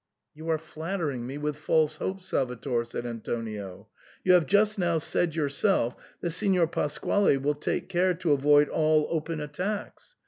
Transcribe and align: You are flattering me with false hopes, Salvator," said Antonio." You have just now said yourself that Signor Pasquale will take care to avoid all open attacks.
You 0.33 0.49
are 0.49 0.57
flattering 0.57 1.27
me 1.27 1.37
with 1.37 1.57
false 1.59 1.97
hopes, 1.97 2.25
Salvator," 2.29 2.83
said 2.83 3.05
Antonio." 3.05 3.87
You 4.25 4.33
have 4.33 4.47
just 4.47 4.79
now 4.79 4.97
said 4.97 5.35
yourself 5.35 5.95
that 6.21 6.31
Signor 6.31 6.65
Pasquale 6.65 7.37
will 7.37 7.53
take 7.53 7.87
care 7.87 8.15
to 8.15 8.31
avoid 8.33 8.67
all 8.67 9.05
open 9.11 9.39
attacks. 9.39 10.15